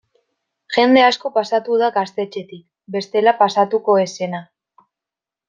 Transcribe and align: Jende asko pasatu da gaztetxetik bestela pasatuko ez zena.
Jende 0.77 1.03
asko 1.07 1.29
pasatu 1.35 1.77
da 1.81 1.89
gaztetxetik 1.97 2.65
bestela 2.97 3.35
pasatuko 3.43 3.99
ez 4.07 4.09
zena. 4.15 4.43